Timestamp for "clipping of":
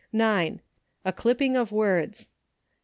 1.13-1.71